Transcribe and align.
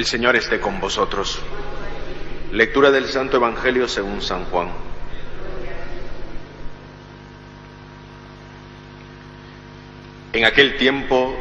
El 0.00 0.06
Señor 0.06 0.34
esté 0.34 0.60
con 0.60 0.80
vosotros. 0.80 1.38
Lectura 2.52 2.90
del 2.90 3.04
Santo 3.04 3.36
Evangelio 3.36 3.86
según 3.86 4.22
San 4.22 4.46
Juan. 4.46 4.70
En 10.32 10.46
aquel 10.46 10.78
tiempo 10.78 11.36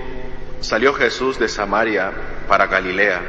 salió 0.60 0.94
Jesús 0.94 1.40
de 1.40 1.48
Samaria 1.48 2.12
para 2.50 2.68
Galilea. 2.68 3.22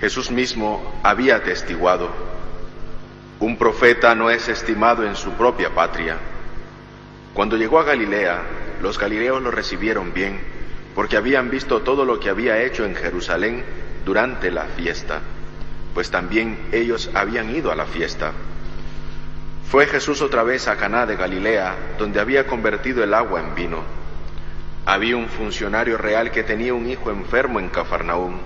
Jesús 0.00 0.30
mismo 0.30 1.00
había 1.02 1.34
atestiguado, 1.34 2.08
un 3.40 3.58
profeta 3.58 4.14
no 4.14 4.30
es 4.30 4.48
estimado 4.48 5.04
en 5.04 5.16
su 5.16 5.32
propia 5.32 5.74
patria. 5.74 6.16
Cuando 7.34 7.56
llegó 7.56 7.80
a 7.80 7.82
Galilea, 7.82 8.40
los 8.80 9.00
galileos 9.00 9.42
lo 9.42 9.50
recibieron 9.50 10.14
bien, 10.14 10.38
porque 10.94 11.16
habían 11.16 11.50
visto 11.50 11.80
todo 11.80 12.04
lo 12.04 12.20
que 12.20 12.30
había 12.30 12.62
hecho 12.62 12.84
en 12.84 12.94
Jerusalén 12.94 13.64
durante 14.06 14.52
la 14.52 14.64
fiesta, 14.64 15.20
pues 15.92 16.10
también 16.10 16.68
ellos 16.70 17.10
habían 17.12 17.54
ido 17.54 17.72
a 17.72 17.74
la 17.74 17.86
fiesta. 17.86 18.32
Fue 19.68 19.86
Jesús 19.86 20.22
otra 20.22 20.44
vez 20.44 20.68
a 20.68 20.76
Caná 20.76 21.06
de 21.06 21.16
Galilea, 21.16 21.76
donde 21.98 22.20
había 22.20 22.46
convertido 22.46 23.02
el 23.02 23.12
agua 23.12 23.40
en 23.40 23.56
vino. 23.56 23.82
Había 24.86 25.16
un 25.16 25.28
funcionario 25.28 25.98
real 25.98 26.30
que 26.30 26.44
tenía 26.44 26.72
un 26.72 26.88
hijo 26.88 27.10
enfermo 27.10 27.58
en 27.58 27.68
Cafarnaúm. 27.68 28.38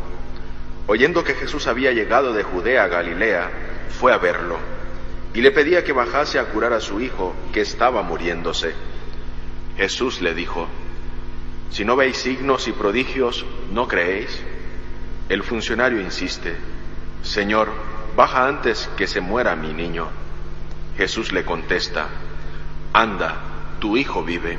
Oyendo 0.86 1.22
que 1.22 1.34
Jesús 1.34 1.66
había 1.66 1.92
llegado 1.92 2.32
de 2.32 2.42
Judea 2.42 2.84
a 2.84 2.88
Galilea, 2.88 3.50
fue 4.00 4.14
a 4.14 4.18
verlo 4.18 4.56
y 5.34 5.42
le 5.42 5.50
pedía 5.50 5.84
que 5.84 5.92
bajase 5.92 6.38
a 6.38 6.46
curar 6.46 6.72
a 6.72 6.80
su 6.80 7.00
hijo 7.00 7.34
que 7.52 7.60
estaba 7.60 8.02
muriéndose. 8.02 8.72
Jesús 9.76 10.22
le 10.22 10.34
dijo, 10.34 10.68
si 11.70 11.84
no 11.84 11.96
veis 11.96 12.16
signos 12.16 12.66
y 12.66 12.72
prodigios, 12.72 13.44
¿no 13.72 13.86
creéis? 13.86 14.42
El 15.30 15.44
funcionario 15.44 16.00
insiste, 16.00 16.56
Señor, 17.22 17.68
baja 18.16 18.48
antes 18.48 18.90
que 18.96 19.06
se 19.06 19.20
muera 19.20 19.54
mi 19.54 19.72
niño. 19.72 20.08
Jesús 20.96 21.30
le 21.30 21.44
contesta, 21.44 22.08
anda, 22.92 23.36
tu 23.78 23.96
hijo 23.96 24.24
vive. 24.24 24.58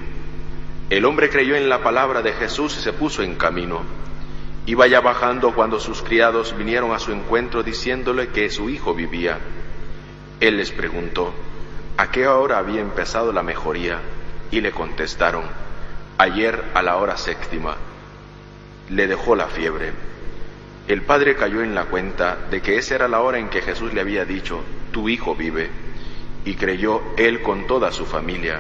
El 0.89 1.03
hombre 1.03 1.30
creyó 1.30 1.58
en 1.58 1.67
la 1.67 1.83
palabra 1.83 2.22
de 2.22 2.31
Jesús 2.31 2.77
y 2.77 2.80
se 2.80 2.94
puso 2.94 3.22
en 3.22 3.36
camino. 3.36 3.81
Iba 4.66 4.88
ya 4.88 5.02
bajando 5.02 5.53
cuando 5.53 5.77
sus 5.77 6.02
criados 6.02 6.55
vinieron 6.58 6.94
a 6.94 6.99
su 6.99 7.11
encuentro 7.11 7.64
diciéndole 7.64 8.30
que 8.30 8.49
su 8.49 8.69
hijo 8.69 8.94
vivía. 8.95 9.39
Él 10.39 10.55
les 10.55 10.72
preguntó, 10.72 11.33
¿a 11.97 12.11
qué 12.11 12.30
hora 12.30 12.59
había 12.59 12.80
empezado 12.80 13.33
la 13.33 13.44
mejoría? 13.44 13.99
Y 14.52 14.61
le 14.61 14.72
contestaron, 14.72 15.44
ayer 16.17 16.64
a 16.73 16.81
la 16.81 16.95
hora 16.95 17.17
séptima. 17.17 17.75
Le 18.89 19.08
dejó 19.08 19.36
la 19.36 19.47
fiebre. 19.47 20.11
El 20.88 21.04
padre 21.04 21.36
cayó 21.36 21.62
en 21.62 21.76
la 21.76 21.86
cuenta 21.86 22.38
de 22.50 22.62
que 22.62 22.78
esa 22.78 22.96
era 22.96 23.08
la 23.08 23.22
hora 23.22 23.38
en 23.40 23.50
que 23.50 23.62
Jesús 23.62 23.94
le 23.94 24.02
había 24.02 24.26
dicho, 24.26 24.64
tu 24.92 25.10
hijo 25.10 25.36
vive, 25.36 25.70
y 26.44 26.56
creyó 26.56 27.02
él 27.17 27.42
con 27.42 27.67
toda 27.67 27.92
su 27.92 28.05
familia. 28.05 28.60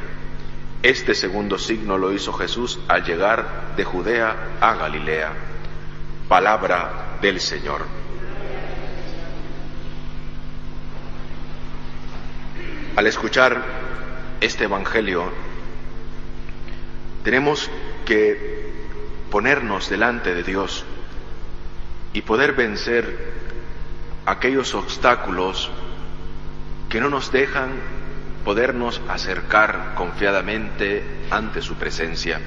Este 0.83 1.13
segundo 1.13 1.57
signo 1.57 1.97
lo 1.97 2.13
hizo 2.13 2.33
Jesús 2.33 2.79
al 2.87 3.03
llegar 3.03 3.75
de 3.75 3.83
Judea 3.83 4.57
a 4.59 4.75
Galilea. 4.75 5.33
Palabra 6.27 7.17
del 7.21 7.39
Señor. 7.39 7.85
Al 12.95 13.07
escuchar 13.07 13.63
este 14.41 14.65
Evangelio, 14.65 15.31
tenemos 17.23 17.69
que 18.05 18.71
ponernos 19.29 19.89
delante 19.89 20.33
de 20.33 20.43
Dios 20.43 20.85
y 22.13 22.21
poder 22.21 22.53
vencer 22.53 23.33
aquellos 24.25 24.75
obstáculos 24.75 25.69
que 26.89 26.99
no 26.99 27.09
nos 27.09 27.31
dejan 27.31 27.71
podernos 28.43 29.01
acercar 29.07 29.93
confiadamente 29.95 31.03
ante 31.29 31.61
su 31.61 31.75
presencia. 31.75 32.39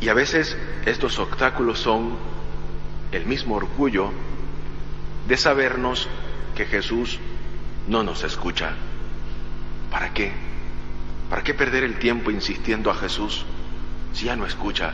Y 0.00 0.08
a 0.08 0.14
veces 0.14 0.56
estos 0.84 1.18
obstáculos 1.18 1.78
son 1.78 2.16
el 3.12 3.24
mismo 3.26 3.54
orgullo 3.54 4.10
de 5.28 5.36
sabernos 5.36 6.08
que 6.56 6.66
Jesús 6.66 7.18
no 7.86 8.02
nos 8.02 8.24
escucha. 8.24 8.72
¿Para 9.90 10.12
qué? 10.12 10.32
¿Para 11.30 11.42
qué 11.42 11.54
perder 11.54 11.84
el 11.84 11.98
tiempo 11.98 12.30
insistiendo 12.30 12.90
a 12.90 12.94
Jesús 12.94 13.44
si 14.12 14.26
ya 14.26 14.36
no 14.36 14.44
escucha? 14.44 14.92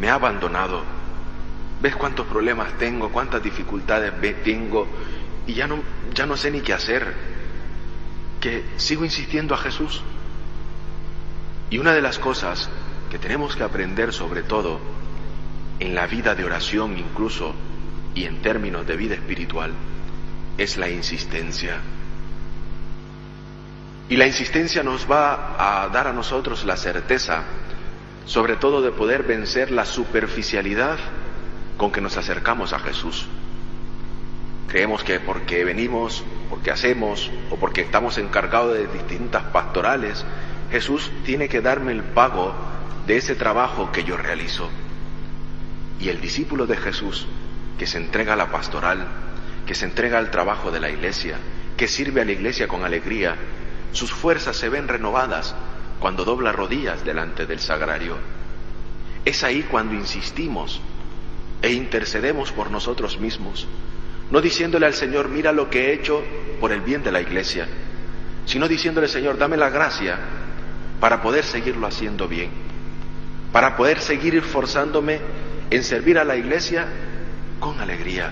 Me 0.00 0.10
ha 0.10 0.14
abandonado. 0.14 0.82
¿Ves 1.80 1.96
cuántos 1.96 2.26
problemas 2.26 2.76
tengo, 2.78 3.10
cuántas 3.10 3.42
dificultades 3.42 4.12
tengo 4.44 4.86
y 5.46 5.54
ya 5.54 5.66
no, 5.66 5.82
ya 6.14 6.26
no 6.26 6.36
sé 6.36 6.50
ni 6.50 6.60
qué 6.60 6.74
hacer? 6.74 7.14
Que 8.40 8.64
sigo 8.76 9.04
insistiendo 9.04 9.54
a 9.54 9.58
Jesús. 9.58 10.02
Y 11.70 11.78
una 11.78 11.94
de 11.94 12.02
las 12.02 12.18
cosas 12.18 12.68
que 13.10 13.18
tenemos 13.18 13.56
que 13.56 13.62
aprender 13.62 14.12
sobre 14.12 14.42
todo 14.42 14.78
en 15.78 15.94
la 15.94 16.06
vida 16.06 16.34
de 16.34 16.44
oración 16.44 16.98
incluso 16.98 17.54
y 18.14 18.24
en 18.24 18.42
términos 18.42 18.86
de 18.86 18.96
vida 18.96 19.14
espiritual 19.14 19.72
es 20.58 20.76
la 20.76 20.90
insistencia. 20.90 21.78
Y 24.10 24.16
la 24.16 24.26
insistencia 24.26 24.82
nos 24.82 25.10
va 25.10 25.84
a 25.84 25.88
dar 25.88 26.08
a 26.08 26.12
nosotros 26.12 26.64
la 26.64 26.76
certeza, 26.76 27.44
sobre 28.26 28.56
todo 28.56 28.82
de 28.82 28.90
poder 28.90 29.22
vencer 29.22 29.70
la 29.70 29.86
superficialidad 29.86 30.98
con 31.80 31.92
que 31.92 32.02
nos 32.02 32.18
acercamos 32.18 32.74
a 32.74 32.78
Jesús. 32.78 33.24
Creemos 34.68 35.02
que 35.02 35.18
porque 35.18 35.64
venimos, 35.64 36.22
porque 36.50 36.70
hacemos 36.70 37.30
o 37.48 37.56
porque 37.56 37.80
estamos 37.80 38.18
encargados 38.18 38.74
de 38.74 38.86
distintas 38.86 39.44
pastorales, 39.44 40.26
Jesús 40.70 41.10
tiene 41.24 41.48
que 41.48 41.62
darme 41.62 41.92
el 41.92 42.02
pago 42.02 42.54
de 43.06 43.16
ese 43.16 43.34
trabajo 43.34 43.92
que 43.92 44.04
yo 44.04 44.18
realizo. 44.18 44.68
Y 45.98 46.10
el 46.10 46.20
discípulo 46.20 46.66
de 46.66 46.76
Jesús, 46.76 47.26
que 47.78 47.86
se 47.86 47.96
entrega 47.96 48.34
a 48.34 48.36
la 48.36 48.50
pastoral, 48.50 49.06
que 49.66 49.74
se 49.74 49.86
entrega 49.86 50.18
al 50.18 50.30
trabajo 50.30 50.70
de 50.70 50.80
la 50.80 50.90
iglesia, 50.90 51.38
que 51.78 51.88
sirve 51.88 52.20
a 52.20 52.26
la 52.26 52.32
iglesia 52.32 52.68
con 52.68 52.84
alegría, 52.84 53.36
sus 53.92 54.12
fuerzas 54.12 54.54
se 54.54 54.68
ven 54.68 54.86
renovadas 54.86 55.54
cuando 55.98 56.26
dobla 56.26 56.52
rodillas 56.52 57.06
delante 57.06 57.46
del 57.46 57.58
sagrario. 57.58 58.18
Es 59.24 59.44
ahí 59.44 59.62
cuando 59.62 59.94
insistimos 59.94 60.82
e 61.62 61.72
intercedemos 61.72 62.52
por 62.52 62.70
nosotros 62.70 63.18
mismos, 63.18 63.66
no 64.30 64.40
diciéndole 64.40 64.86
al 64.86 64.94
Señor, 64.94 65.28
mira 65.28 65.52
lo 65.52 65.68
que 65.68 65.86
he 65.86 65.92
hecho 65.92 66.22
por 66.60 66.72
el 66.72 66.80
bien 66.80 67.02
de 67.02 67.12
la 67.12 67.20
iglesia, 67.20 67.66
sino 68.46 68.68
diciéndole, 68.68 69.08
Señor, 69.08 69.38
dame 69.38 69.56
la 69.56 69.70
gracia 69.70 70.18
para 71.00 71.20
poder 71.22 71.44
seguirlo 71.44 71.86
haciendo 71.86 72.28
bien, 72.28 72.50
para 73.52 73.76
poder 73.76 74.00
seguir 74.00 74.36
esforzándome 74.36 75.20
en 75.70 75.84
servir 75.84 76.18
a 76.18 76.24
la 76.24 76.36
iglesia 76.36 76.86
con 77.58 77.80
alegría, 77.80 78.30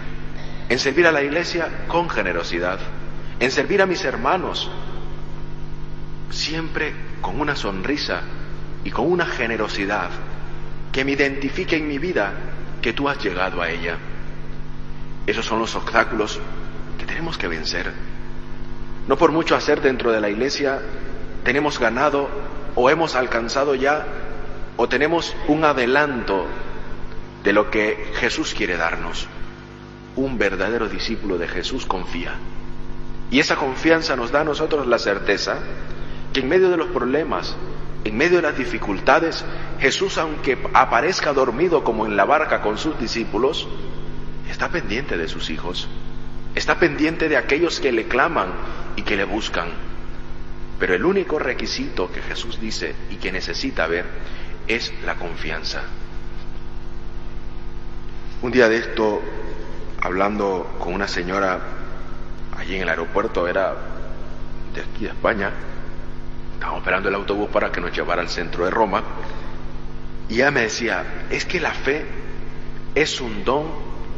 en 0.69 0.79
servir 0.79 1.07
a 1.07 1.13
la 1.13 1.23
iglesia 1.23 1.87
con 1.89 2.09
generosidad, 2.09 2.79
en 3.41 3.51
servir 3.51 3.83
a 3.83 3.87
mis 3.87 4.05
hermanos 4.05 4.71
siempre 6.31 6.93
con 7.21 7.41
una 7.41 7.57
sonrisa 7.57 8.21
y 8.85 8.91
con 8.91 9.11
una 9.11 9.27
generosidad 9.27 10.11
que 10.93 11.05
me 11.05 11.13
identifique 11.13 11.77
en 11.77 11.89
mi 11.89 11.99
vida 11.99 12.33
que 12.83 12.93
tú 12.93 13.09
has 13.09 13.23
llegado 13.23 13.63
a 13.63 13.71
ella. 13.71 13.97
Esos 15.27 15.45
son 15.45 15.59
los 15.59 15.75
obstáculos 15.75 16.39
que 16.99 17.07
tenemos 17.07 17.37
que 17.37 17.49
vencer. 17.49 17.93
No 19.07 19.17
por 19.17 19.33
mucho 19.33 19.57
hacer 19.57 19.81
dentro 19.81 20.13
de 20.13 20.21
la 20.21 20.29
iglesia 20.29 20.81
tenemos 21.45 21.79
ganado 21.79 22.29
o 22.75 22.91
hemos 22.91 23.15
alcanzado 23.15 23.75
ya 23.75 24.07
o 24.77 24.89
tenemos 24.89 25.35
un 25.49 25.65
adelanto 25.65 26.47
de 27.43 27.53
lo 27.53 27.71
que 27.71 28.13
Jesús 28.15 28.55
quiere 28.55 28.77
darnos. 28.77 29.27
Un 30.17 30.39
verdadero 30.39 30.89
discípulo 30.89 31.39
de 31.39 31.49
Jesús 31.49 31.87
confía. 31.87 32.35
Y 33.31 33.41
esa 33.41 33.57
confianza 33.57 34.17
nos 34.17 34.31
da 34.31 34.41
a 34.41 34.45
nosotros 34.45 34.87
la 34.87 34.99
certeza 34.99 35.59
que 36.33 36.41
en 36.41 36.49
medio 36.49 36.71
de 36.71 36.77
los 36.77 36.89
problemas, 36.89 37.57
En 38.05 38.17
medio 38.17 38.37
de 38.37 38.43
las 38.43 38.57
dificultades, 38.57 39.45
Jesús, 39.81 40.19
aunque 40.19 40.59
aparezca 40.73 41.33
dormido 41.33 41.85
como 41.85 42.07
en 42.07 42.17
la 42.17 42.25
barca 42.25 42.63
con 42.63 42.79
sus 42.79 42.99
discípulos, 42.99 43.69
está 44.49 44.69
pendiente 44.71 45.17
de 45.17 45.29
sus 45.29 45.51
hijos, 45.51 45.89
está 46.55 46.79
pendiente 46.79 47.29
de 47.29 47.37
aquellos 47.37 47.81
que 47.81 47.93
le 47.93 48.07
claman 48.07 48.53
y 48.97 49.03
que 49.03 49.17
le 49.17 49.25
buscan. 49.25 49.69
Pero 50.79 50.95
el 50.95 51.05
único 51.05 51.39
requisito 51.39 52.11
que 52.13 52.23
Jesús 52.23 52.61
dice 52.61 52.95
y 53.11 53.17
que 53.17 53.33
necesita 53.33 53.87
ver 53.87 54.07
es 54.69 54.93
la 55.05 55.17
confianza. 55.17 55.83
Un 58.41 58.53
día 58.53 58.69
de 58.69 58.77
esto, 58.77 59.21
hablando 60.01 60.77
con 60.79 60.95
una 60.95 61.09
señora 61.09 61.59
allí 62.57 62.77
en 62.77 62.83
el 62.83 62.89
aeropuerto, 62.89 63.49
era 63.49 63.75
de 64.75 64.81
aquí 64.81 65.05
de 65.05 65.11
España, 65.11 65.51
estábamos 66.59 66.81
esperando 66.81 67.09
el 67.09 67.15
autobús 67.15 67.49
para 67.51 67.71
que 67.71 67.81
nos 67.81 67.93
llevara 67.93 68.21
al 68.21 68.29
centro 68.29 68.65
de 68.65 68.71
Roma, 68.73 69.05
y 70.29 70.35
ella 70.35 70.51
me 70.51 70.63
decía, 70.63 71.27
es 71.31 71.45
que 71.45 71.61
la 71.61 71.71
fe 71.71 72.05
es 72.97 73.21
un 73.21 73.45
don 73.45 73.67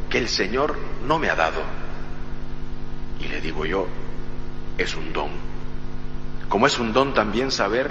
que 0.08 0.16
el 0.16 0.28
Señor 0.28 0.74
no 1.06 1.18
me 1.18 1.28
ha 1.28 1.34
dado. 1.34 1.60
Y 3.20 3.28
le 3.28 3.42
digo 3.42 3.66
yo, 3.66 3.86
es 4.78 4.96
un 4.96 5.12
don. 5.12 5.28
Como 6.48 6.66
es 6.66 6.78
un 6.78 6.94
don 6.94 7.12
también 7.12 7.50
saber 7.50 7.90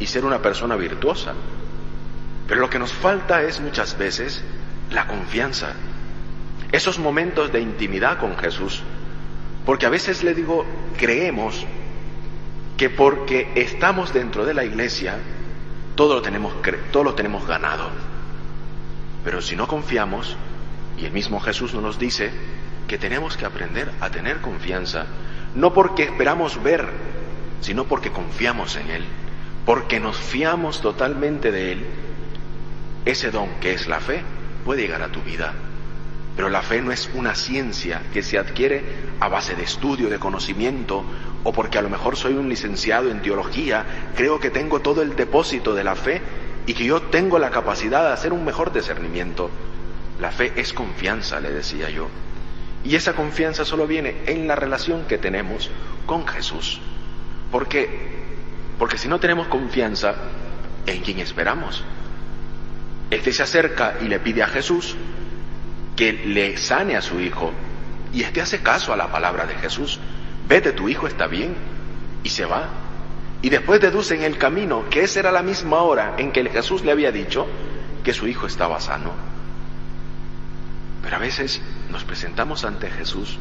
y 0.00 0.06
ser 0.06 0.24
una 0.24 0.42
persona 0.42 0.74
virtuosa. 0.74 1.34
Pero 2.48 2.60
lo 2.60 2.68
que 2.68 2.80
nos 2.80 2.92
falta 2.92 3.42
es 3.42 3.60
muchas 3.60 3.96
veces 3.96 4.42
la 4.90 5.06
confianza, 5.06 5.72
esos 6.72 6.98
momentos 6.98 7.52
de 7.52 7.60
intimidad 7.60 8.18
con 8.18 8.36
Jesús. 8.36 8.82
Porque 9.64 9.86
a 9.86 9.90
veces 9.90 10.24
le 10.24 10.34
digo, 10.34 10.66
creemos 10.98 11.64
que 12.84 12.90
porque 12.90 13.50
estamos 13.54 14.12
dentro 14.12 14.44
de 14.44 14.52
la 14.52 14.62
iglesia, 14.62 15.16
todo 15.94 16.16
lo 16.16 16.20
tenemos, 16.20 16.52
todo 16.92 17.02
lo 17.02 17.14
tenemos 17.14 17.46
ganado. 17.46 17.88
Pero 19.24 19.40
si 19.40 19.56
no 19.56 19.66
confiamos, 19.66 20.36
y 20.98 21.06
el 21.06 21.12
mismo 21.12 21.40
Jesús 21.40 21.72
nos 21.72 21.98
dice 21.98 22.30
que 22.86 22.98
tenemos 22.98 23.38
que 23.38 23.46
aprender 23.46 23.90
a 24.02 24.10
tener 24.10 24.42
confianza, 24.42 25.06
no 25.54 25.72
porque 25.72 26.02
esperamos 26.02 26.62
ver, 26.62 26.86
sino 27.62 27.84
porque 27.86 28.12
confiamos 28.12 28.76
en 28.76 28.90
Él, 28.90 29.04
porque 29.64 29.98
nos 29.98 30.18
fiamos 30.18 30.82
totalmente 30.82 31.50
de 31.52 31.72
Él, 31.72 31.86
ese 33.06 33.30
don 33.30 33.48
que 33.62 33.72
es 33.72 33.88
la 33.88 34.00
fe 34.00 34.20
puede 34.62 34.82
llegar 34.82 35.00
a 35.00 35.08
tu 35.08 35.22
vida. 35.22 35.54
Pero 36.36 36.48
la 36.48 36.62
fe 36.62 36.82
no 36.82 36.90
es 36.90 37.08
una 37.14 37.34
ciencia 37.34 38.02
que 38.12 38.22
se 38.22 38.38
adquiere 38.38 38.82
a 39.20 39.28
base 39.28 39.54
de 39.54 39.62
estudio, 39.62 40.08
de 40.08 40.18
conocimiento, 40.18 41.04
o 41.44 41.52
porque 41.52 41.78
a 41.78 41.82
lo 41.82 41.90
mejor 41.90 42.16
soy 42.16 42.34
un 42.34 42.48
licenciado 42.48 43.10
en 43.10 43.22
teología, 43.22 43.84
creo 44.16 44.40
que 44.40 44.50
tengo 44.50 44.80
todo 44.80 45.02
el 45.02 45.14
depósito 45.14 45.74
de 45.74 45.84
la 45.84 45.94
fe 45.94 46.20
y 46.66 46.74
que 46.74 46.84
yo 46.84 47.02
tengo 47.02 47.38
la 47.38 47.50
capacidad 47.50 48.04
de 48.04 48.12
hacer 48.12 48.32
un 48.32 48.44
mejor 48.44 48.72
discernimiento. 48.72 49.50
La 50.20 50.32
fe 50.32 50.52
es 50.56 50.72
confianza, 50.72 51.38
le 51.40 51.50
decía 51.50 51.90
yo. 51.90 52.08
Y 52.82 52.96
esa 52.96 53.14
confianza 53.14 53.64
solo 53.64 53.86
viene 53.86 54.22
en 54.26 54.46
la 54.48 54.56
relación 54.56 55.04
que 55.06 55.18
tenemos 55.18 55.70
con 56.06 56.26
Jesús. 56.26 56.80
¿Por 57.50 57.68
qué? 57.68 58.14
Porque 58.78 58.98
si 58.98 59.08
no 59.08 59.20
tenemos 59.20 59.46
confianza, 59.46 60.14
¿en 60.86 61.00
quién 61.02 61.20
esperamos? 61.20 61.84
Este 63.10 63.32
se 63.32 63.42
acerca 63.42 63.94
y 64.00 64.08
le 64.08 64.18
pide 64.18 64.42
a 64.42 64.48
Jesús 64.48 64.96
que 65.96 66.12
le 66.12 66.56
sane 66.56 66.96
a 66.96 67.02
su 67.02 67.20
hijo 67.20 67.52
y 68.12 68.22
este 68.22 68.40
hace 68.40 68.60
caso 68.60 68.92
a 68.92 68.96
la 68.96 69.10
palabra 69.10 69.46
de 69.46 69.54
Jesús. 69.56 69.98
Vete, 70.48 70.72
tu 70.72 70.88
hijo 70.88 71.06
está 71.06 71.26
bien 71.26 71.54
y 72.22 72.28
se 72.28 72.44
va. 72.44 72.68
Y 73.42 73.50
después 73.50 73.80
deduce 73.80 74.14
en 74.14 74.22
el 74.22 74.38
camino 74.38 74.88
que 74.88 75.02
esa 75.02 75.20
era 75.20 75.32
la 75.32 75.42
misma 75.42 75.82
hora 75.82 76.14
en 76.16 76.32
que 76.32 76.48
Jesús 76.48 76.84
le 76.84 76.92
había 76.92 77.12
dicho 77.12 77.46
que 78.02 78.14
su 78.14 78.26
hijo 78.26 78.46
estaba 78.46 78.80
sano. 78.80 79.12
Pero 81.02 81.16
a 81.16 81.18
veces 81.18 81.60
nos 81.90 82.04
presentamos 82.04 82.64
ante 82.64 82.90
Jesús 82.90 83.38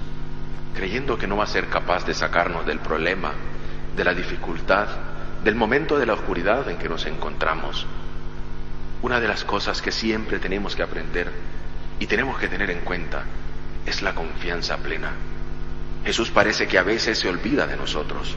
creyendo 0.73 1.17
que 1.17 1.27
no 1.27 1.37
va 1.37 1.43
a 1.43 1.47
ser 1.47 1.67
capaz 1.67 2.05
de 2.05 2.13
sacarnos 2.13 2.65
del 2.65 2.79
problema, 2.79 3.31
de 3.95 4.03
la 4.03 4.13
dificultad, 4.13 4.87
del 5.43 5.55
momento 5.55 5.99
de 5.99 6.07
la 6.07 6.13
oscuridad 6.13 6.67
en 6.69 6.77
que 6.77 6.89
nos 6.89 7.05
encontramos. 7.05 7.85
Una 9.01 9.19
de 9.19 9.27
las 9.27 9.43
cosas 9.43 9.81
que 9.81 9.91
siempre 9.91 10.39
tenemos 10.39 10.75
que 10.75 10.83
aprender 10.83 11.31
y 11.99 12.07
tenemos 12.07 12.39
que 12.39 12.47
tener 12.47 12.69
en 12.69 12.79
cuenta 12.79 13.23
es 13.85 14.01
la 14.01 14.15
confianza 14.15 14.77
plena. 14.77 15.11
Jesús 16.05 16.29
parece 16.31 16.67
que 16.67 16.77
a 16.77 16.83
veces 16.83 17.19
se 17.19 17.29
olvida 17.29 17.67
de 17.67 17.77
nosotros, 17.77 18.35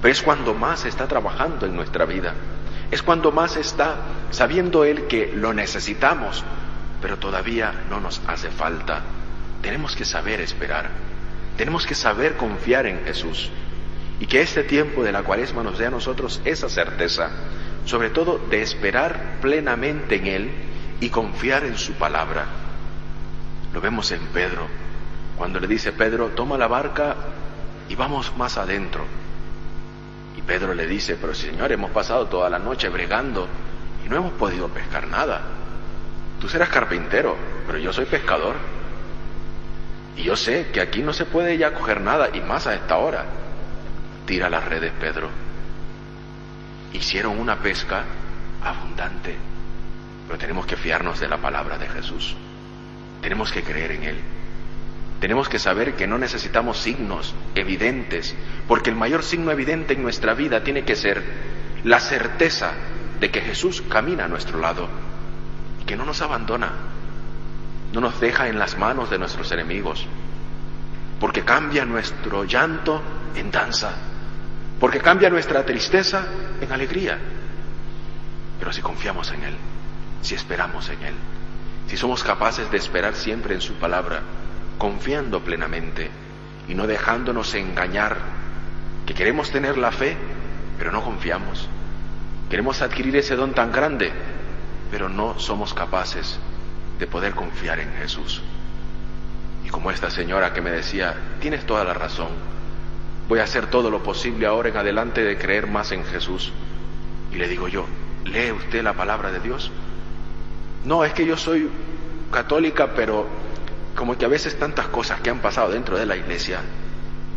pero 0.00 0.12
es 0.12 0.22
cuando 0.22 0.54
más 0.54 0.84
está 0.84 1.06
trabajando 1.06 1.66
en 1.66 1.76
nuestra 1.76 2.04
vida, 2.04 2.34
es 2.90 3.02
cuando 3.02 3.32
más 3.32 3.56
está 3.56 3.96
sabiendo 4.30 4.84
Él 4.84 5.06
que 5.06 5.32
lo 5.34 5.52
necesitamos, 5.52 6.44
pero 7.00 7.18
todavía 7.18 7.84
no 7.90 8.00
nos 8.00 8.20
hace 8.26 8.50
falta. 8.50 9.02
Tenemos 9.60 9.94
que 9.94 10.04
saber 10.04 10.40
esperar, 10.40 10.90
tenemos 11.56 11.86
que 11.86 11.94
saber 11.94 12.36
confiar 12.36 12.86
en 12.86 13.04
Jesús 13.04 13.50
y 14.20 14.26
que 14.26 14.40
este 14.40 14.64
tiempo 14.64 15.02
de 15.02 15.12
la 15.12 15.22
cuaresma 15.22 15.62
nos 15.62 15.78
dé 15.78 15.86
a 15.86 15.90
nosotros 15.90 16.40
esa 16.44 16.68
certeza 16.68 17.30
sobre 17.84 18.10
todo 18.10 18.38
de 18.38 18.62
esperar 18.62 19.38
plenamente 19.40 20.16
en 20.16 20.26
Él 20.26 20.50
y 21.00 21.08
confiar 21.08 21.64
en 21.64 21.76
su 21.76 21.94
palabra. 21.94 22.46
Lo 23.72 23.80
vemos 23.80 24.10
en 24.12 24.20
Pedro, 24.28 24.66
cuando 25.36 25.58
le 25.60 25.66
dice 25.66 25.92
Pedro, 25.92 26.28
toma 26.28 26.58
la 26.58 26.68
barca 26.68 27.16
y 27.88 27.94
vamos 27.94 28.36
más 28.36 28.58
adentro. 28.58 29.04
Y 30.36 30.42
Pedro 30.42 30.74
le 30.74 30.86
dice, 30.86 31.16
pero 31.20 31.34
Señor, 31.34 31.72
hemos 31.72 31.90
pasado 31.90 32.26
toda 32.26 32.48
la 32.50 32.58
noche 32.58 32.88
bregando 32.88 33.48
y 34.04 34.08
no 34.08 34.16
hemos 34.16 34.32
podido 34.32 34.68
pescar 34.68 35.06
nada. 35.08 35.40
Tú 36.40 36.48
serás 36.48 36.68
carpintero, 36.68 37.36
pero 37.66 37.78
yo 37.78 37.92
soy 37.92 38.04
pescador. 38.04 38.56
Y 40.16 40.24
yo 40.24 40.36
sé 40.36 40.68
que 40.72 40.80
aquí 40.80 41.02
no 41.02 41.12
se 41.12 41.24
puede 41.24 41.56
ya 41.56 41.72
coger 41.72 42.00
nada, 42.00 42.28
y 42.34 42.40
más 42.40 42.66
a 42.66 42.74
esta 42.74 42.98
hora. 42.98 43.24
Tira 44.26 44.50
las 44.50 44.64
redes, 44.64 44.92
Pedro 45.00 45.30
hicieron 46.92 47.38
una 47.38 47.56
pesca 47.56 48.04
abundante. 48.62 49.36
Pero 50.26 50.38
tenemos 50.38 50.66
que 50.66 50.76
fiarnos 50.76 51.20
de 51.20 51.28
la 51.28 51.38
palabra 51.38 51.78
de 51.78 51.88
Jesús. 51.88 52.36
Tenemos 53.22 53.50
que 53.50 53.62
creer 53.62 53.92
en 53.92 54.02
Él. 54.02 54.16
Tenemos 55.20 55.48
que 55.48 55.58
saber 55.58 55.94
que 55.94 56.06
no 56.06 56.18
necesitamos 56.18 56.76
signos 56.78 57.34
evidentes, 57.54 58.34
porque 58.68 58.90
el 58.90 58.96
mayor 58.96 59.22
signo 59.22 59.50
evidente 59.50 59.94
en 59.94 60.02
nuestra 60.02 60.34
vida 60.34 60.62
tiene 60.62 60.84
que 60.84 60.96
ser 60.96 61.22
la 61.84 61.98
certeza 61.98 62.72
de 63.18 63.30
que 63.30 63.40
Jesús 63.40 63.82
camina 63.88 64.26
a 64.26 64.28
nuestro 64.28 64.58
lado 64.58 64.88
que 65.86 65.96
no 65.96 66.04
nos 66.04 66.20
abandona, 66.20 66.72
no 67.94 68.00
nos 68.00 68.20
deja 68.20 68.48
en 68.48 68.58
las 68.58 68.76
manos 68.76 69.08
de 69.08 69.18
nuestros 69.18 69.50
enemigos, 69.52 70.06
porque 71.18 71.42
cambia 71.44 71.86
nuestro 71.86 72.44
llanto 72.44 73.00
en 73.34 73.50
danza 73.50 73.94
porque 74.82 74.98
cambia 74.98 75.30
nuestra 75.30 75.64
tristeza 75.64 76.26
en 76.60 76.72
alegría. 76.72 77.16
Pero 78.58 78.72
si 78.72 78.82
confiamos 78.82 79.30
en 79.30 79.44
Él, 79.44 79.54
si 80.22 80.34
esperamos 80.34 80.88
en 80.88 81.00
Él, 81.04 81.14
si 81.86 81.96
somos 81.96 82.22
capaces 82.22 82.70
de 82.70 82.78
esperar 82.78 83.14
siempre 83.14 83.54
en 83.54 83.60
su 83.60 83.74
palabra, 83.74 84.22
confiando 84.78 85.40
plenamente 85.40 86.10
y 86.68 86.74
no 86.74 86.86
dejándonos 86.86 87.54
engañar, 87.54 88.16
que 89.06 89.14
queremos 89.14 89.50
tener 89.50 89.76
la 89.78 89.92
fe, 89.92 90.16
pero 90.78 90.92
no 90.92 91.02
confiamos. 91.02 91.68
Queremos 92.48 92.82
adquirir 92.82 93.16
ese 93.16 93.36
don 93.36 93.52
tan 93.52 93.72
grande, 93.72 94.12
pero 94.90 95.08
no 95.08 95.38
somos 95.38 95.74
capaces 95.74 96.38
de 96.98 97.06
poder 97.06 97.34
confiar 97.34 97.80
en 97.80 97.92
Jesús. 97.94 98.42
Y 99.64 99.68
como 99.68 99.90
esta 99.90 100.10
señora 100.10 100.52
que 100.52 100.60
me 100.60 100.70
decía, 100.70 101.14
tienes 101.40 101.66
toda 101.66 101.84
la 101.84 101.94
razón, 101.94 102.52
Voy 103.28 103.38
a 103.38 103.44
hacer 103.44 103.68
todo 103.68 103.90
lo 103.90 104.02
posible 104.02 104.46
ahora 104.46 104.68
en 104.68 104.76
adelante 104.76 105.22
de 105.22 105.38
creer 105.38 105.66
más 105.66 105.92
en 105.92 106.04
Jesús. 106.04 106.52
Y 107.32 107.36
le 107.36 107.48
digo 107.48 107.68
yo, 107.68 107.86
¿lee 108.24 108.52
usted 108.52 108.82
la 108.82 108.94
palabra 108.94 109.30
de 109.30 109.40
Dios? 109.40 109.70
No, 110.84 111.04
es 111.04 111.12
que 111.12 111.24
yo 111.24 111.36
soy 111.36 111.70
católica, 112.30 112.92
pero 112.94 113.26
como 113.94 114.16
que 114.16 114.24
a 114.24 114.28
veces 114.28 114.58
tantas 114.58 114.86
cosas 114.88 115.20
que 115.20 115.30
han 115.30 115.40
pasado 115.40 115.70
dentro 115.70 115.96
de 115.96 116.06
la 116.06 116.16
iglesia 116.16 116.60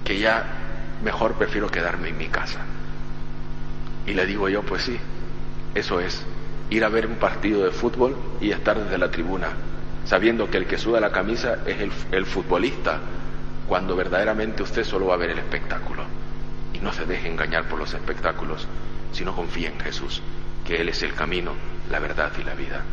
que 0.03 0.17
ya 0.17 0.43
mejor 1.03 1.33
prefiero 1.33 1.69
quedarme 1.69 2.09
en 2.09 2.17
mi 2.17 2.27
casa. 2.27 2.59
Y 4.07 4.13
le 4.13 4.25
digo 4.25 4.49
yo, 4.49 4.61
pues 4.63 4.83
sí, 4.83 4.97
eso 5.73 5.99
es, 5.99 6.23
ir 6.69 6.83
a 6.83 6.89
ver 6.89 7.07
un 7.07 7.15
partido 7.15 7.63
de 7.63 7.71
fútbol 7.71 8.15
y 8.39 8.51
estar 8.51 8.79
desde 8.79 8.97
la 8.97 9.11
tribuna, 9.11 9.49
sabiendo 10.05 10.49
que 10.49 10.57
el 10.57 10.65
que 10.65 10.77
suda 10.77 10.99
la 10.99 11.11
camisa 11.11 11.59
es 11.65 11.81
el, 11.81 11.91
el 12.11 12.25
futbolista, 12.25 12.99
cuando 13.67 13.95
verdaderamente 13.95 14.63
usted 14.63 14.83
solo 14.83 15.07
va 15.07 15.15
a 15.15 15.17
ver 15.17 15.31
el 15.31 15.39
espectáculo. 15.39 16.03
Y 16.73 16.79
no 16.79 16.93
se 16.93 17.05
deje 17.05 17.29
engañar 17.29 17.67
por 17.67 17.79
los 17.79 17.93
espectáculos, 17.93 18.67
sino 19.11 19.35
confíe 19.35 19.67
en 19.67 19.79
Jesús, 19.79 20.21
que 20.65 20.75
Él 20.77 20.89
es 20.89 21.01
el 21.03 21.13
camino, 21.13 21.53
la 21.89 21.99
verdad 21.99 22.31
y 22.39 22.43
la 22.43 22.53
vida. 22.53 22.83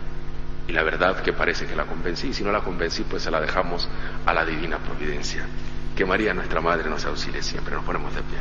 Y 0.69 0.73
la 0.73 0.83
verdad 0.83 1.23
que 1.23 1.33
parece 1.33 1.67
que 1.67 1.75
la 1.75 1.85
convencí, 1.85 2.29
y 2.29 2.33
si 2.33 2.45
no 2.45 2.53
la 2.53 2.61
convencí, 2.61 3.03
pues 3.03 3.23
se 3.23 3.31
la 3.31 3.41
dejamos 3.41 3.89
a 4.25 4.33
la 4.33 4.45
divina 4.45 4.79
providencia. 4.79 5.45
Que 5.97 6.05
María, 6.05 6.33
nuestra 6.33 6.61
Madre, 6.61 6.89
nos 6.89 7.05
auxilie 7.05 7.43
siempre. 7.43 7.75
Nos 7.75 7.85
ponemos 7.85 8.15
de 8.15 8.23
pie. 8.23 8.39